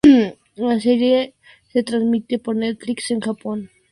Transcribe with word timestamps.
La 0.57 0.79
serie 0.79 1.35
se 1.71 1.77
transmite 1.83 2.39
por 2.39 2.55
Netflix 2.55 3.11
en 3.11 3.19
Japón. 3.21 3.69